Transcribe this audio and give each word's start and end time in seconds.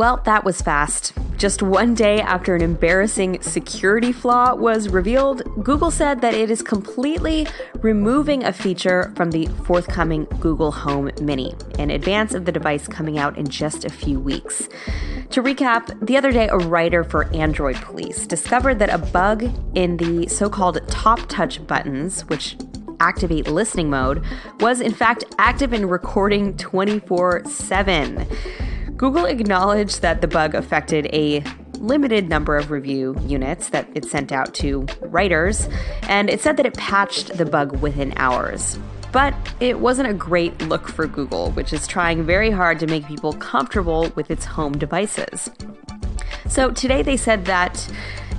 Well, 0.00 0.22
that 0.24 0.46
was 0.46 0.62
fast. 0.62 1.12
Just 1.36 1.62
one 1.62 1.92
day 1.92 2.22
after 2.22 2.54
an 2.54 2.62
embarrassing 2.62 3.42
security 3.42 4.12
flaw 4.12 4.54
was 4.54 4.88
revealed, 4.88 5.42
Google 5.62 5.90
said 5.90 6.22
that 6.22 6.32
it 6.32 6.50
is 6.50 6.62
completely 6.62 7.46
removing 7.82 8.42
a 8.42 8.50
feature 8.50 9.12
from 9.14 9.30
the 9.30 9.44
forthcoming 9.66 10.24
Google 10.40 10.72
Home 10.72 11.10
Mini 11.20 11.54
in 11.78 11.90
advance 11.90 12.32
of 12.32 12.46
the 12.46 12.50
device 12.50 12.88
coming 12.88 13.18
out 13.18 13.36
in 13.36 13.46
just 13.46 13.84
a 13.84 13.90
few 13.90 14.18
weeks. 14.18 14.70
To 15.32 15.42
recap, 15.42 15.94
the 16.06 16.16
other 16.16 16.32
day, 16.32 16.48
a 16.48 16.56
writer 16.56 17.04
for 17.04 17.26
Android 17.34 17.76
Police 17.76 18.26
discovered 18.26 18.78
that 18.78 18.88
a 18.88 18.96
bug 18.96 19.50
in 19.74 19.98
the 19.98 20.28
so 20.28 20.48
called 20.48 20.80
top 20.88 21.20
touch 21.28 21.66
buttons, 21.66 22.22
which 22.22 22.56
activate 23.00 23.48
listening 23.48 23.90
mode, 23.90 24.24
was 24.60 24.80
in 24.80 24.94
fact 24.94 25.24
active 25.36 25.74
in 25.74 25.86
recording 25.86 26.56
24 26.56 27.44
7. 27.44 28.26
Google 29.00 29.24
acknowledged 29.24 30.02
that 30.02 30.20
the 30.20 30.28
bug 30.28 30.54
affected 30.54 31.06
a 31.14 31.42
limited 31.78 32.28
number 32.28 32.58
of 32.58 32.70
review 32.70 33.16
units 33.22 33.70
that 33.70 33.88
it 33.94 34.04
sent 34.04 34.30
out 34.30 34.52
to 34.56 34.84
writers, 35.00 35.70
and 36.02 36.28
it 36.28 36.42
said 36.42 36.58
that 36.58 36.66
it 36.66 36.74
patched 36.74 37.38
the 37.38 37.46
bug 37.46 37.80
within 37.80 38.12
hours. 38.18 38.78
But 39.10 39.34
it 39.58 39.80
wasn't 39.80 40.10
a 40.10 40.12
great 40.12 40.60
look 40.68 40.86
for 40.86 41.06
Google, 41.06 41.50
which 41.52 41.72
is 41.72 41.86
trying 41.86 42.24
very 42.24 42.50
hard 42.50 42.78
to 42.80 42.86
make 42.86 43.06
people 43.06 43.32
comfortable 43.32 44.12
with 44.16 44.30
its 44.30 44.44
home 44.44 44.76
devices. 44.76 45.48
So 46.46 46.70
today 46.70 47.00
they 47.00 47.16
said 47.16 47.46
that 47.46 47.90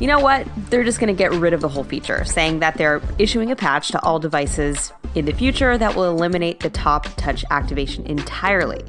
you 0.00 0.06
know 0.06 0.20
what? 0.20 0.46
They're 0.70 0.84
just 0.84 1.00
going 1.00 1.12
to 1.12 1.16
get 1.16 1.32
rid 1.32 1.52
of 1.52 1.60
the 1.60 1.68
whole 1.68 1.82
feature, 1.82 2.24
saying 2.24 2.60
that 2.60 2.76
they're 2.76 3.00
issuing 3.18 3.50
a 3.50 3.56
patch 3.56 3.88
to 3.88 4.02
all 4.02 4.20
devices 4.20 4.92
in 5.18 5.24
the 5.24 5.32
future 5.32 5.76
that 5.76 5.94
will 5.94 6.10
eliminate 6.10 6.60
the 6.60 6.70
top 6.70 7.06
touch 7.16 7.44
activation 7.50 8.06
entirely. 8.06 8.82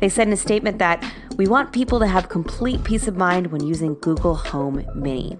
They 0.00 0.08
said 0.08 0.28
in 0.28 0.32
a 0.32 0.36
statement 0.36 0.78
that 0.78 1.04
we 1.36 1.46
want 1.46 1.72
people 1.72 1.98
to 1.98 2.06
have 2.06 2.28
complete 2.28 2.84
peace 2.84 3.08
of 3.08 3.16
mind 3.16 3.48
when 3.48 3.66
using 3.66 3.94
Google 3.96 4.34
Home 4.34 4.84
Mini. 4.94 5.36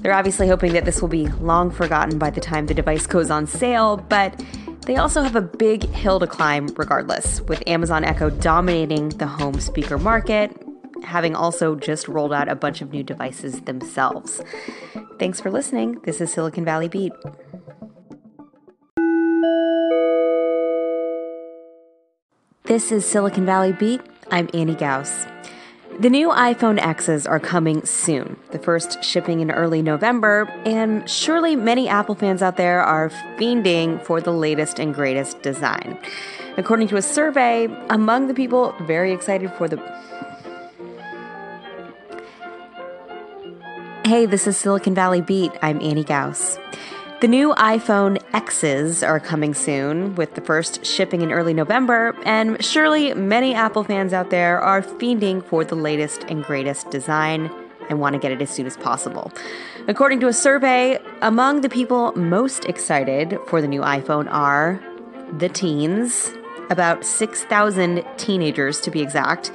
They're 0.00 0.14
obviously 0.14 0.48
hoping 0.48 0.72
that 0.72 0.84
this 0.84 1.00
will 1.00 1.08
be 1.08 1.26
long 1.26 1.70
forgotten 1.70 2.18
by 2.18 2.30
the 2.30 2.40
time 2.40 2.66
the 2.66 2.74
device 2.74 3.06
goes 3.06 3.30
on 3.30 3.46
sale, 3.46 3.96
but 3.96 4.42
they 4.86 4.96
also 4.96 5.22
have 5.22 5.36
a 5.36 5.42
big 5.42 5.84
hill 5.90 6.18
to 6.20 6.26
climb 6.26 6.68
regardless, 6.76 7.40
with 7.42 7.62
Amazon 7.66 8.04
Echo 8.04 8.30
dominating 8.30 9.10
the 9.10 9.26
home 9.26 9.60
speaker 9.60 9.98
market 9.98 10.56
having 11.04 11.34
also 11.34 11.74
just 11.74 12.08
rolled 12.08 12.32
out 12.32 12.48
a 12.48 12.54
bunch 12.54 12.80
of 12.80 12.90
new 12.90 13.02
devices 13.02 13.60
themselves. 13.62 14.40
Thanks 15.18 15.40
for 15.40 15.50
listening. 15.50 16.00
This 16.04 16.20
is 16.20 16.32
Silicon 16.32 16.64
Valley 16.64 16.88
Beat. 16.88 17.12
This 22.68 22.92
is 22.92 23.06
Silicon 23.06 23.46
Valley 23.46 23.72
Beat. 23.72 24.02
I'm 24.30 24.50
Annie 24.52 24.74
Gauss. 24.74 25.24
The 26.00 26.10
new 26.10 26.28
iPhone 26.28 26.78
X's 26.78 27.26
are 27.26 27.40
coming 27.40 27.82
soon, 27.86 28.36
the 28.50 28.58
first 28.58 29.02
shipping 29.02 29.40
in 29.40 29.50
early 29.50 29.80
November, 29.80 30.42
and 30.66 31.08
surely 31.08 31.56
many 31.56 31.88
Apple 31.88 32.14
fans 32.14 32.42
out 32.42 32.58
there 32.58 32.82
are 32.82 33.08
fiending 33.38 34.04
for 34.04 34.20
the 34.20 34.32
latest 34.32 34.78
and 34.78 34.94
greatest 34.94 35.40
design. 35.40 35.98
According 36.58 36.88
to 36.88 36.98
a 36.98 37.02
survey, 37.02 37.68
among 37.88 38.26
the 38.26 38.34
people 38.34 38.74
very 38.82 39.14
excited 39.14 39.50
for 39.54 39.66
the 39.66 39.78
Hey, 44.04 44.26
this 44.26 44.46
is 44.46 44.58
Silicon 44.58 44.94
Valley 44.94 45.22
Beat. 45.22 45.52
I'm 45.62 45.80
Annie 45.80 46.04
Gauss. 46.04 46.58
The 47.20 47.26
new 47.26 47.52
iPhone 47.54 48.22
X's 48.32 49.02
are 49.02 49.18
coming 49.18 49.52
soon, 49.52 50.14
with 50.14 50.36
the 50.36 50.40
first 50.40 50.86
shipping 50.86 51.20
in 51.20 51.32
early 51.32 51.52
November, 51.52 52.14
and 52.24 52.64
surely 52.64 53.12
many 53.12 53.54
Apple 53.54 53.82
fans 53.82 54.12
out 54.12 54.30
there 54.30 54.60
are 54.60 54.82
fiending 54.82 55.44
for 55.44 55.64
the 55.64 55.74
latest 55.74 56.22
and 56.28 56.44
greatest 56.44 56.90
design 56.90 57.50
and 57.90 57.98
want 57.98 58.12
to 58.12 58.20
get 58.20 58.30
it 58.30 58.40
as 58.40 58.50
soon 58.50 58.66
as 58.66 58.76
possible. 58.76 59.32
According 59.88 60.20
to 60.20 60.28
a 60.28 60.32
survey, 60.32 61.00
among 61.20 61.62
the 61.62 61.68
people 61.68 62.12
most 62.12 62.66
excited 62.66 63.36
for 63.48 63.60
the 63.60 63.66
new 63.66 63.80
iPhone 63.80 64.30
are 64.30 64.80
the 65.38 65.48
teens, 65.48 66.32
about 66.70 67.04
6,000 67.04 68.04
teenagers 68.16 68.80
to 68.82 68.92
be 68.92 69.02
exact. 69.02 69.50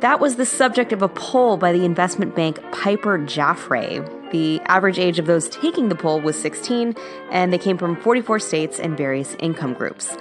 That 0.00 0.18
was 0.18 0.36
the 0.36 0.46
subject 0.46 0.94
of 0.94 1.02
a 1.02 1.08
poll 1.08 1.58
by 1.58 1.72
the 1.72 1.84
investment 1.84 2.34
bank 2.34 2.58
Piper 2.72 3.18
Jaffray. 3.18 4.25
The 4.36 4.60
average 4.66 4.98
age 4.98 5.18
of 5.18 5.24
those 5.24 5.48
taking 5.48 5.88
the 5.88 5.94
poll 5.94 6.20
was 6.20 6.36
16, 6.38 6.94
and 7.30 7.50
they 7.50 7.56
came 7.56 7.78
from 7.78 7.96
44 7.96 8.38
states 8.38 8.78
and 8.78 8.94
various 8.94 9.34
income 9.38 9.72
groups. 9.72 10.14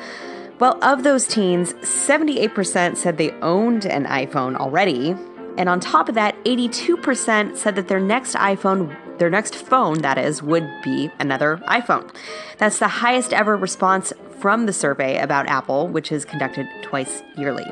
Well, 0.58 0.82
of 0.82 1.04
those 1.04 1.28
teens, 1.28 1.74
78% 1.74 2.96
said 2.96 3.18
they 3.18 3.32
owned 3.42 3.86
an 3.86 4.06
iPhone 4.06 4.56
already. 4.56 5.18
And 5.58 5.68
on 5.68 5.82
top 5.82 6.08
of 6.08 6.16
that, 6.16 6.42
82% 6.46 7.58
said 7.58 7.76
that 7.76 7.90
their 7.90 8.00
next 8.00 8.36
iPhone, 8.36 8.96
their 9.20 9.30
next 9.30 9.54
phone, 9.54 10.02
that 10.02 10.18
is, 10.18 10.42
would 10.42 10.66
be 10.82 11.12
another 11.20 11.58
iPhone. 11.68 12.10
That's 12.58 12.80
the 12.80 12.88
highest 12.88 13.34
ever 13.34 13.58
response 13.58 14.14
from 14.40 14.66
the 14.66 14.72
survey 14.72 15.20
about 15.20 15.48
Apple, 15.48 15.90
which 15.90 16.10
is 16.10 16.24
conducted 16.24 16.70
twice 16.84 17.22
yearly. 17.36 17.66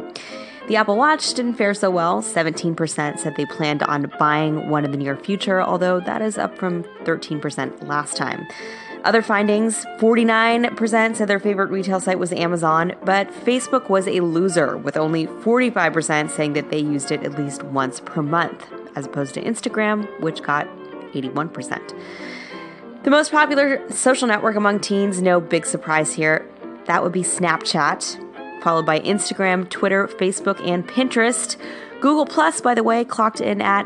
The 0.68 0.78
Apple 0.78 0.96
Watch 0.96 1.34
didn't 1.34 1.56
fare 1.56 1.74
so 1.74 1.92
well. 1.92 2.22
17% 2.22 3.20
said 3.20 3.36
they 3.36 3.46
planned 3.46 3.84
on 3.84 4.10
buying 4.18 4.70
one 4.70 4.86
in 4.86 4.92
the 4.92 4.98
near 4.98 5.18
future, 5.18 5.62
although 5.62 6.00
that 6.00 6.22
is 6.22 6.38
up 6.38 6.58
from 6.58 6.84
13% 7.04 7.86
last 7.86 8.16
time. 8.16 8.48
Other 9.04 9.22
findings 9.22 9.86
49% 10.00 11.18
said 11.18 11.28
their 11.28 11.40
favorite 11.40 11.70
retail 11.70 12.00
site 12.00 12.18
was 12.18 12.32
Amazon, 12.32 12.94
but 13.04 13.30
Facebook 13.30 13.90
was 13.90 14.08
a 14.08 14.22
loser, 14.22 14.78
with 14.78 14.96
only 14.96 15.28
45% 15.28 16.30
saying 16.30 16.54
that 16.54 16.70
they 16.70 16.80
used 16.80 17.12
it 17.12 17.24
at 17.24 17.38
least 17.38 17.64
once 17.64 18.00
per 18.00 18.22
month, 18.22 18.66
as 18.96 19.06
opposed 19.06 19.34
to 19.34 19.44
Instagram, 19.44 20.08
which 20.22 20.42
got 20.42 20.66
81%. 21.12 21.94
The 23.04 23.12
most 23.12 23.32
popular 23.32 23.82
social 23.92 24.30
network 24.30 24.56
among 24.56 24.80
teens, 24.80 25.22
no 25.22 25.42
big 25.42 25.66
surprise 25.66 26.14
here, 26.14 26.50
that 26.86 27.04
would 27.04 27.12
be 27.12 27.24
Snapchat 27.24 28.33
followed 28.64 28.86
by 28.86 29.00
Instagram, 29.02 29.70
Twitter, 29.70 30.08
Facebook, 30.08 30.66
and 30.68 30.88
Pinterest. 30.88 31.58
Google 32.02 32.26
Plus, 32.26 32.62
by 32.62 32.74
the 32.74 32.84
way, 32.84 33.04
clocked 33.04 33.42
in 33.42 33.62
at 33.62 33.86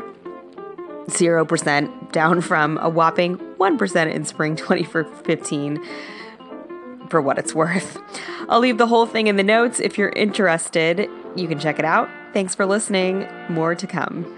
0%, 1.08 2.12
down 2.12 2.40
from 2.40 2.78
a 2.78 2.88
whopping 2.88 3.36
1% 3.36 4.12
in 4.12 4.24
spring 4.24 4.56
2015 4.56 5.84
for 7.08 7.20
what 7.20 7.38
it's 7.38 7.54
worth. 7.54 7.98
I'll 8.48 8.60
leave 8.60 8.78
the 8.78 8.86
whole 8.86 9.06
thing 9.06 9.26
in 9.26 9.36
the 9.36 9.42
notes 9.42 9.80
if 9.80 9.98
you're 9.98 10.10
interested. 10.10 11.08
You 11.36 11.48
can 11.48 11.58
check 11.58 11.78
it 11.78 11.84
out. 11.84 12.08
Thanks 12.32 12.54
for 12.54 12.66
listening. 12.66 13.26
More 13.48 13.74
to 13.74 13.86
come. 13.86 14.37